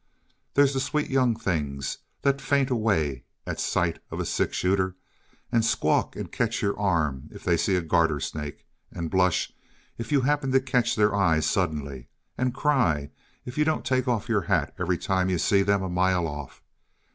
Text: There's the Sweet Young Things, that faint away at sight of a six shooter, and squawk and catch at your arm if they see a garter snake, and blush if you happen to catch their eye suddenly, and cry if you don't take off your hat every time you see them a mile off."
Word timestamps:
There's 0.55 0.73
the 0.73 0.79
Sweet 0.79 1.11
Young 1.11 1.35
Things, 1.35 1.99
that 2.23 2.41
faint 2.41 2.71
away 2.71 3.23
at 3.45 3.59
sight 3.59 3.99
of 4.09 4.19
a 4.19 4.25
six 4.25 4.57
shooter, 4.57 4.95
and 5.51 5.63
squawk 5.63 6.15
and 6.15 6.31
catch 6.31 6.55
at 6.55 6.61
your 6.63 6.79
arm 6.79 7.29
if 7.31 7.43
they 7.43 7.55
see 7.55 7.75
a 7.75 7.83
garter 7.83 8.19
snake, 8.19 8.65
and 8.91 9.11
blush 9.11 9.53
if 9.99 10.11
you 10.11 10.21
happen 10.21 10.51
to 10.53 10.59
catch 10.59 10.95
their 10.95 11.13
eye 11.13 11.39
suddenly, 11.39 12.07
and 12.35 12.51
cry 12.55 13.11
if 13.45 13.59
you 13.59 13.63
don't 13.63 13.85
take 13.85 14.07
off 14.07 14.27
your 14.27 14.41
hat 14.41 14.73
every 14.79 14.97
time 14.97 15.29
you 15.29 15.37
see 15.37 15.61
them 15.61 15.83
a 15.83 15.87
mile 15.89 16.25
off." 16.27 16.63